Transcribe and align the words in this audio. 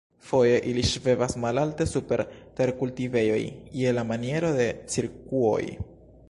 Foje 0.27 0.53
ili 0.69 0.85
ŝvebas 0.91 1.35
malalte 1.43 1.87
super 1.91 2.23
terkultivejoj 2.61 3.39
je 3.83 3.93
la 3.99 4.07
maniero 4.13 4.51
de 4.63 4.67
cirkuoj. 4.95 5.63